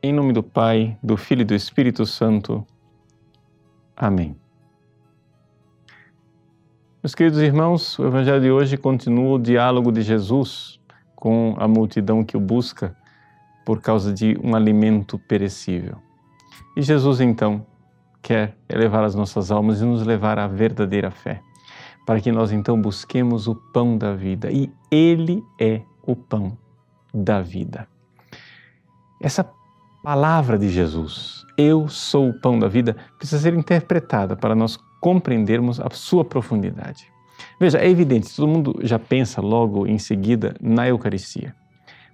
Em 0.00 0.12
nome 0.12 0.32
do 0.32 0.44
Pai, 0.44 0.96
do 1.02 1.16
Filho 1.16 1.40
e 1.40 1.44
do 1.44 1.56
Espírito 1.56 2.06
Santo. 2.06 2.64
Amém. 3.96 4.36
Meus 7.02 7.16
queridos 7.16 7.40
irmãos, 7.40 7.98
o 7.98 8.06
Evangelho 8.06 8.40
de 8.40 8.48
hoje 8.48 8.76
continua 8.76 9.34
o 9.34 9.38
diálogo 9.40 9.90
de 9.90 10.02
Jesus 10.02 10.78
com 11.16 11.56
a 11.58 11.66
multidão 11.66 12.22
que 12.22 12.36
o 12.36 12.40
busca 12.40 12.96
por 13.66 13.80
causa 13.80 14.14
de 14.14 14.38
um 14.40 14.54
alimento 14.54 15.18
perecível. 15.18 15.96
E 16.76 16.82
Jesus 16.82 17.20
então 17.20 17.66
quer 18.22 18.56
elevar 18.68 19.02
as 19.02 19.16
nossas 19.16 19.50
almas 19.50 19.80
e 19.80 19.84
nos 19.84 20.06
levar 20.06 20.38
à 20.38 20.46
verdadeira 20.46 21.10
fé, 21.10 21.42
para 22.06 22.20
que 22.20 22.30
nós 22.30 22.52
então 22.52 22.80
busquemos 22.80 23.48
o 23.48 23.56
pão 23.56 23.98
da 23.98 24.14
vida. 24.14 24.48
E 24.48 24.72
Ele 24.92 25.42
é 25.60 25.82
o 26.06 26.14
pão 26.14 26.56
da 27.12 27.42
vida. 27.42 27.88
Essa 29.20 29.57
palavra 30.02 30.58
de 30.58 30.68
Jesus, 30.68 31.44
eu 31.56 31.88
sou 31.88 32.30
o 32.30 32.34
pão 32.34 32.58
da 32.58 32.68
vida, 32.68 32.96
precisa 33.18 33.42
ser 33.42 33.54
interpretada 33.54 34.36
para 34.36 34.54
nós 34.54 34.78
compreendermos 35.00 35.80
a 35.80 35.88
sua 35.90 36.24
profundidade. 36.24 37.10
Veja, 37.60 37.78
é 37.78 37.88
evidente, 37.88 38.34
todo 38.34 38.48
mundo 38.48 38.78
já 38.82 38.98
pensa 38.98 39.40
logo 39.40 39.86
em 39.86 39.98
seguida 39.98 40.54
na 40.60 40.88
Eucaristia. 40.88 41.54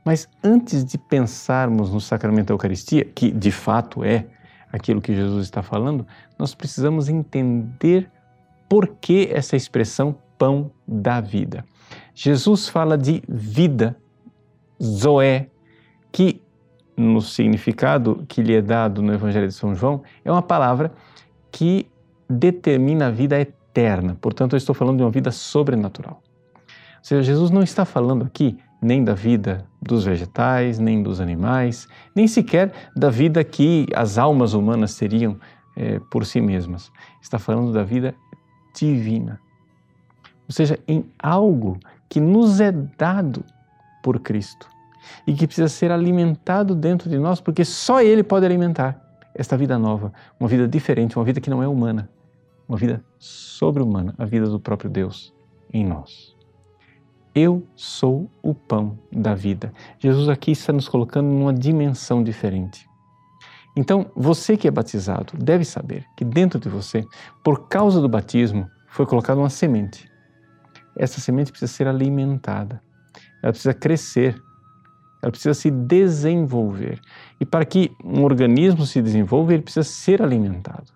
Mas 0.05 0.29
antes 0.43 0.85
de 0.85 0.99
pensarmos 0.99 1.91
no 1.91 2.01
sacramento 2.01 2.49
da 2.49 2.55
Eucaristia, 2.55 3.05
que 3.05 3.31
de 3.31 3.51
fato 3.51 4.05
é 4.05 4.27
aquilo 4.71 5.01
que 5.01 5.15
Jesus 5.15 5.45
está 5.45 5.63
falando, 5.63 6.07
nós 6.39 6.55
precisamos 6.55 7.09
entender 7.09 8.11
por 8.69 8.89
que 9.01 9.29
essa 9.33 9.57
expressão 9.57 10.17
pão 10.37 10.71
da 10.87 11.21
vida. 11.21 11.65
Jesus 12.15 12.69
fala 12.69 12.99
de 12.99 13.23
vida, 13.29 13.97
zoé, 14.83 15.49
que 16.11 16.44
no 16.97 17.21
significado 17.21 18.25
que 18.29 18.43
lhe 18.43 18.55
é 18.55 18.63
dado 18.63 19.03
no 19.03 19.13
Evangelho 19.13 19.49
de 19.49 19.55
São 19.55 19.75
João, 19.75 20.03
é 20.25 20.31
uma 20.31 20.43
palavra 20.43 20.93
que 21.51 21.87
determina 22.29 23.09
a 23.09 23.11
vida 23.11 23.39
eterna. 23.39 24.17
Portanto, 24.21 24.55
eu 24.55 24.57
estou 24.57 24.75
falando 24.75 24.99
de 24.99 25.03
uma 25.03 25.11
vida 25.11 25.31
sobrenatural. 25.31 26.23
Ou 26.65 27.05
seja, 27.05 27.23
Jesus 27.23 27.51
não 27.51 27.63
está 27.63 27.85
falando 27.85 28.25
aqui 28.25 28.57
nem 28.81 29.03
da 29.03 29.15
vida 29.15 29.67
dos 29.81 30.05
vegetais, 30.05 30.79
nem 30.79 31.03
dos 31.03 31.21
animais, 31.21 31.89
nem 32.15 32.29
sequer 32.29 32.73
da 32.95 33.11
vida 33.11 33.43
que 33.43 33.87
as 33.95 34.19
almas 34.19 34.53
humanas 34.53 34.97
teriam 34.97 35.39
é, 35.77 35.99
por 36.11 36.25
si 36.27 36.41
mesmas. 36.41 36.91
Está 37.21 37.39
falando 37.39 37.73
da 37.73 37.83
vida 37.83 38.15
divina. 38.75 39.41
Ou 40.47 40.53
seja, 40.53 40.79
em 40.87 41.05
algo 41.19 41.79
que 42.09 42.21
nos 42.21 42.61
é 42.61 42.71
dado 42.71 43.45
por 44.03 44.21
Cristo 44.21 44.74
e 45.27 45.33
que 45.35 45.47
precisa 45.47 45.69
ser 45.69 45.91
alimentado 45.91 46.75
dentro 46.75 47.09
de 47.09 47.19
nós, 47.19 47.41
porque 47.41 47.65
só 47.65 48.03
Ele 48.03 48.23
pode 48.23 48.45
alimentar 48.47 49.01
esta 49.35 49.57
vida 49.57 49.79
nova, 49.79 50.13
uma 50.39 50.49
vida 50.49 50.69
diferente, 50.69 51.17
uma 51.17 51.25
vida 51.25 51.41
que 51.41 51.51
não 51.51 51.63
é 51.63 51.69
humana, 51.69 52.09
uma 52.69 52.79
vida 52.79 53.05
sobre-humana, 53.19 54.15
a 54.17 54.25
vida 54.25 54.47
do 54.47 54.61
próprio 54.61 54.89
Deus 54.89 55.35
em 55.73 55.85
nós. 55.85 56.35
Eu 57.35 57.67
sou 57.75 58.31
o 58.41 58.55
pão 58.55 58.97
da 59.11 59.35
vida. 59.35 59.73
Jesus 59.99 60.29
aqui 60.29 60.53
está 60.53 60.73
nos 60.73 60.89
colocando 60.89 61.27
numa 61.27 61.53
dimensão 61.53 62.23
diferente. 62.23 62.89
Então, 63.77 64.09
você 64.15 64.57
que 64.57 64.69
é 64.69 64.71
batizado 64.71 65.37
deve 65.37 65.65
saber 65.65 66.07
que 66.17 66.25
dentro 66.25 66.61
de 66.61 66.69
você, 66.69 67.05
por 67.43 67.69
causa 67.69 68.01
do 68.01 68.09
batismo, 68.09 68.71
foi 68.89 69.05
colocada 69.05 69.41
uma 69.41 69.51
semente. 69.51 70.09
Essa 70.97 71.21
semente 71.21 71.51
precisa 71.51 71.73
ser 71.73 71.89
alimentada, 71.89 72.81
ela 73.43 73.51
precisa 73.53 73.75
crescer 73.75 74.41
ela 75.25 75.31
precisa 75.31 75.55
se 75.55 75.71
desenvolver. 75.71 77.01
E 77.41 77.47
para 77.47 77.65
que 77.65 77.91
um 78.05 78.25
organismo 78.25 78.85
se 78.85 79.01
desenvolva, 79.01 79.55
ele 79.55 79.63
precisa 79.63 79.83
ser 79.83 80.21
alimentado. 80.21 80.93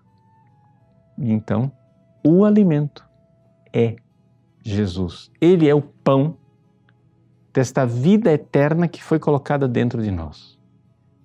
Então, 1.17 1.71
o 2.23 2.45
alimento 2.45 3.03
é 3.73 3.95
Jesus. 4.63 5.31
Ele 5.41 5.67
é 5.67 5.73
o 5.73 5.81
pão 5.81 6.37
desta 7.51 7.87
vida 7.87 8.31
eterna 8.31 8.87
que 8.87 9.03
foi 9.03 9.17
colocada 9.17 9.67
dentro 9.67 9.99
de 10.03 10.11
nós. 10.11 10.59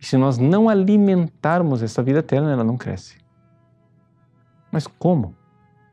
E 0.01 0.07
se 0.07 0.17
nós 0.17 0.39
não 0.39 0.67
alimentarmos 0.67 1.83
essa 1.83 2.03
vida 2.03 2.21
eterna, 2.21 2.53
ela 2.53 2.65
não 2.65 2.79
cresce. 2.79 3.19
Mas 4.73 4.87
como 4.87 5.37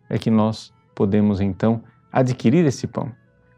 é 0.09 0.17
que 0.17 0.31
nós 0.31 0.73
podemos 0.95 1.41
então 1.41 1.83
adquirir 2.09 2.65
esse 2.65 2.87
pão? 2.87 3.11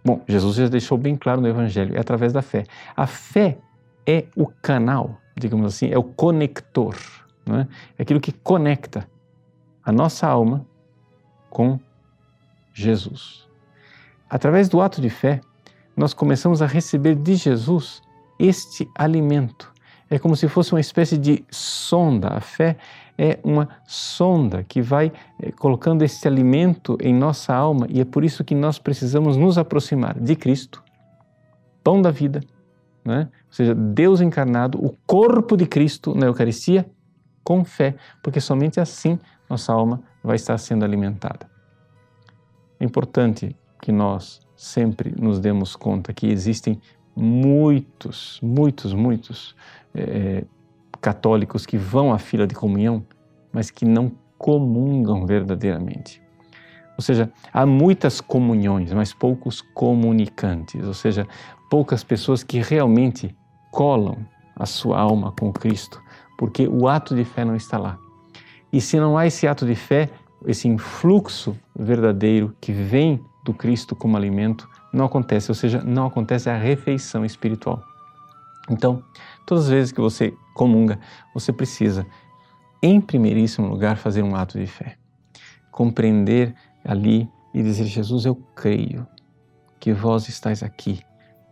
Bom, 0.03 0.21
Jesus 0.27 0.57
já 0.57 0.67
deixou 0.67 0.97
bem 0.97 1.15
claro 1.15 1.39
no 1.39 1.47
Evangelho, 1.47 1.95
é 1.95 1.99
através 1.99 2.33
da 2.33 2.41
fé. 2.41 2.65
A 2.95 3.07
fé 3.07 3.57
é 4.05 4.25
o 4.35 4.47
canal, 4.47 5.17
digamos 5.35 5.65
assim, 5.65 5.89
é 5.89 5.97
o 5.97 6.03
conector, 6.03 6.97
não 7.45 7.59
é? 7.59 7.67
é 7.97 8.01
aquilo 8.03 8.19
que 8.19 8.31
conecta 8.31 9.07
a 9.83 9.91
nossa 9.91 10.27
alma 10.27 10.65
com 11.49 11.79
Jesus. 12.73 13.47
Através 14.29 14.67
do 14.67 14.81
ato 14.81 14.99
de 14.99 15.09
fé, 15.09 15.39
nós 15.95 16.13
começamos 16.13 16.61
a 16.61 16.65
receber 16.65 17.15
de 17.15 17.35
Jesus 17.35 18.01
este 18.39 18.89
alimento. 18.95 19.71
É 20.09 20.19
como 20.19 20.35
se 20.35 20.47
fosse 20.47 20.73
uma 20.73 20.81
espécie 20.81 21.17
de 21.17 21.45
sonda. 21.49 22.29
A 22.29 22.39
fé 22.39 22.77
é 23.17 23.39
uma 23.43 23.69
sonda 23.85 24.63
que 24.63 24.81
vai 24.81 25.11
eh, 25.41 25.51
colocando 25.51 26.03
esse 26.03 26.27
alimento 26.27 26.97
em 27.01 27.13
nossa 27.13 27.53
alma 27.53 27.87
e 27.89 28.01
é 28.01 28.05
por 28.05 28.23
isso 28.23 28.43
que 28.43 28.55
nós 28.55 28.79
precisamos 28.79 29.37
nos 29.37 29.57
aproximar 29.57 30.19
de 30.19 30.35
Cristo, 30.35 30.83
pão 31.83 32.01
da 32.01 32.11
vida, 32.11 32.41
né? 33.05 33.29
ou 33.47 33.53
seja, 33.53 33.75
Deus 33.75 34.21
encarnado, 34.21 34.83
o 34.83 34.95
corpo 35.05 35.55
de 35.55 35.65
Cristo 35.65 36.15
na 36.15 36.25
Eucaristia, 36.25 36.89
com 37.43 37.63
fé, 37.63 37.95
porque 38.21 38.39
somente 38.39 38.79
assim 38.79 39.19
nossa 39.49 39.73
alma 39.73 40.01
vai 40.23 40.35
estar 40.35 40.57
sendo 40.57 40.85
alimentada. 40.85 41.49
É 42.79 42.85
importante 42.85 43.55
que 43.81 43.91
nós 43.91 44.41
sempre 44.55 45.13
nos 45.19 45.39
demos 45.39 45.75
conta 45.75 46.13
que 46.13 46.27
existem 46.27 46.79
muitos, 47.15 48.39
muitos, 48.41 48.93
muitos 48.93 49.55
é, 49.93 50.45
católicos 51.03 51.65
que 51.65 51.77
vão 51.77 52.13
à 52.13 52.17
fila 52.17 52.47
de 52.47 52.55
comunhão, 52.55 53.05
mas 53.51 53.69
que 53.69 53.83
não 53.83 54.09
comungam 54.37 55.25
verdadeiramente. 55.25 56.21
Ou 56.97 57.03
seja, 57.03 57.29
há 57.51 57.65
muitas 57.65 58.21
comunhões, 58.21 58.93
mas 58.93 59.13
poucos 59.13 59.61
comunicantes, 59.73 60.87
ou 60.87 60.93
seja, 60.93 61.27
poucas 61.69 62.05
pessoas 62.05 62.41
que 62.41 62.61
realmente 62.61 63.35
colam 63.69 64.25
a 64.55 64.65
sua 64.65 64.97
alma 64.97 65.33
com 65.37 65.51
Cristo, 65.51 66.01
porque 66.37 66.67
o 66.67 66.87
ato 66.87 67.13
de 67.13 67.25
fé 67.25 67.43
não 67.43 67.55
está 67.55 67.77
lá. 67.77 67.97
E 68.71 68.79
se 68.79 68.97
não 68.97 69.17
há 69.17 69.27
esse 69.27 69.45
ato 69.45 69.65
de 69.65 69.75
fé, 69.75 70.09
esse 70.45 70.69
influxo 70.69 71.57
verdadeiro 71.75 72.55
que 72.61 72.71
vem 72.71 73.19
do 73.43 73.53
Cristo 73.53 73.93
como 73.93 74.15
alimento, 74.15 74.69
não 74.93 75.05
acontece, 75.05 75.51
ou 75.51 75.55
seja, 75.55 75.83
não 75.83 76.05
acontece 76.05 76.49
a 76.49 76.57
refeição 76.57 77.25
espiritual. 77.25 77.83
Então, 78.69 79.03
todas 79.45 79.65
as 79.65 79.69
vezes 79.69 79.91
que 79.91 80.01
você 80.01 80.33
comunga, 80.53 80.99
você 81.33 81.51
precisa, 81.51 82.05
em 82.81 83.01
primeiríssimo 83.01 83.67
lugar, 83.67 83.97
fazer 83.97 84.23
um 84.23 84.35
ato 84.35 84.59
de 84.59 84.67
fé. 84.67 84.97
Compreender 85.71 86.53
ali 86.83 87.29
e 87.53 87.61
dizer: 87.61 87.85
Jesus, 87.85 88.25
eu 88.25 88.35
creio 88.55 89.07
que 89.79 89.91
vós 89.91 90.29
estáis 90.29 90.63
aqui, 90.63 91.01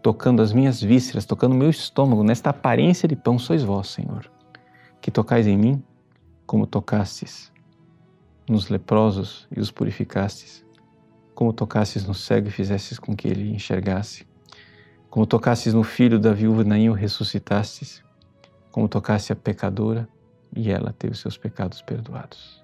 tocando 0.02 0.42
as 0.42 0.54
minhas 0.54 0.82
vísceras, 0.82 1.26
tocando 1.26 1.54
o 1.54 1.58
meu 1.58 1.70
estômago, 1.70 2.24
nesta 2.24 2.50
aparência 2.50 3.08
de 3.08 3.16
pão 3.16 3.38
sois 3.38 3.64
vós, 3.64 3.88
Senhor, 3.88 4.32
que 5.02 5.12
tocais 5.12 5.48
em 5.48 5.58
mim 5.58 5.84
como 6.46 6.66
tocastes 6.66 7.52
nos 8.48 8.70
leprosos 8.70 9.48
e 9.56 9.60
os 9.60 9.72
purificastes, 9.72 10.66
como 11.34 11.54
tocastes 11.54 12.06
no 12.06 12.14
cego 12.14 12.48
e 12.48 12.52
fizestes 12.52 13.00
com 13.00 13.16
que 13.16 13.28
ele 13.28 13.50
enxergasse 13.54 14.26
como 15.12 15.28
tocasses 15.28 15.74
no 15.74 15.84
filho 15.84 16.18
da 16.18 16.32
viúva 16.32 16.64
Naim 16.64 16.88
o 16.88 16.94
ressuscitastes, 16.94 18.02
como 18.72 18.88
tocasse 18.88 19.34
a 19.34 19.36
pecadora 19.36 20.08
e 20.56 20.72
ela 20.72 20.96
teve 20.98 21.16
seus 21.18 21.38
pecados 21.38 21.82
perdoados. 21.82 22.64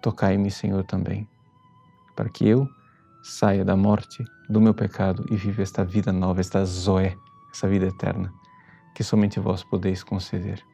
Tocai-me, 0.00 0.50
Senhor, 0.50 0.82
também, 0.84 1.28
para 2.16 2.30
que 2.30 2.48
eu 2.48 2.66
saia 3.22 3.62
da 3.62 3.76
morte 3.76 4.24
do 4.48 4.58
meu 4.58 4.72
pecado 4.72 5.26
e 5.30 5.36
viva 5.36 5.60
esta 5.60 5.84
vida 5.84 6.10
nova, 6.10 6.40
esta 6.40 6.64
zoé, 6.64 7.14
essa 7.52 7.68
vida 7.68 7.88
eterna, 7.88 8.32
que 8.94 9.04
somente 9.04 9.38
vós 9.38 9.62
podeis 9.62 10.02
conceder. 10.02 10.64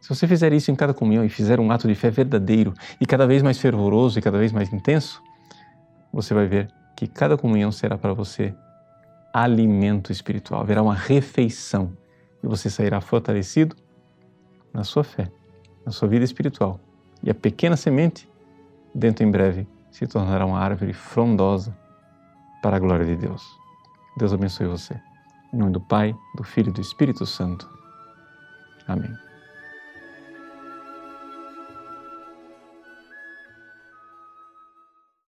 Se 0.00 0.08
você 0.08 0.26
fizer 0.26 0.52
isso 0.52 0.72
em 0.72 0.74
cada 0.74 0.92
comunhão 0.92 1.24
e 1.24 1.28
fizer 1.28 1.60
um 1.60 1.70
ato 1.70 1.86
de 1.86 1.94
fé 1.94 2.10
verdadeiro 2.10 2.74
e 3.00 3.06
cada 3.06 3.28
vez 3.28 3.44
mais 3.44 3.60
fervoroso 3.60 4.18
e 4.18 4.22
cada 4.22 4.38
vez 4.38 4.50
mais 4.50 4.72
intenso, 4.72 5.22
você 6.12 6.34
vai 6.34 6.48
ver 6.48 6.68
que 6.96 7.06
cada 7.06 7.38
comunhão 7.38 7.70
será 7.70 7.96
para 7.96 8.12
você 8.12 8.52
alimento 9.32 10.12
espiritual, 10.12 10.60
haverá 10.60 10.82
uma 10.82 10.94
refeição 10.94 11.96
e 12.42 12.46
você 12.46 12.70
sairá 12.70 13.00
fortalecido 13.00 13.76
na 14.72 14.84
sua 14.84 15.04
fé, 15.04 15.30
na 15.84 15.92
sua 15.92 16.08
vida 16.08 16.24
espiritual. 16.24 16.80
E 17.22 17.30
a 17.30 17.34
pequena 17.34 17.76
semente, 17.76 18.28
dentro 18.94 19.24
em 19.24 19.30
breve, 19.30 19.66
se 19.90 20.06
tornará 20.06 20.46
uma 20.46 20.58
árvore 20.58 20.92
frondosa 20.92 21.76
para 22.62 22.76
a 22.76 22.80
glória 22.80 23.04
de 23.04 23.16
Deus. 23.16 23.42
Deus 24.16 24.32
abençoe 24.32 24.66
você. 24.66 25.00
Em 25.52 25.56
nome 25.56 25.72
do 25.72 25.80
Pai, 25.80 26.14
do 26.36 26.44
Filho 26.44 26.70
e 26.70 26.72
do 26.72 26.80
Espírito 26.80 27.26
Santo. 27.26 27.68
Amém. 28.86 29.29